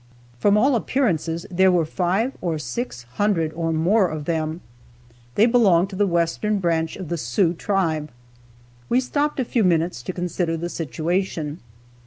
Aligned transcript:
From 0.39 0.57
all 0.57 0.75
appearances 0.75 1.45
there 1.51 1.71
were 1.71 1.85
five 1.85 2.33
or 2.41 2.57
six 2.57 3.03
hundred 3.03 3.53
or 3.53 3.71
more 3.71 4.07
of 4.07 4.25
them. 4.25 4.61
They 5.35 5.45
belonged 5.45 5.91
to 5.91 5.95
the 5.95 6.07
western 6.07 6.57
branch 6.57 6.95
of 6.97 7.09
the 7.09 7.17
Sioux 7.17 7.53
tribe. 7.53 8.09
We 8.89 8.99
stopped 8.99 9.39
a 9.39 9.45
few 9.45 9.63
minutes 9.63 10.01
to 10.01 10.11
consider 10.11 10.57
the 10.57 10.69
situation. 10.69 11.59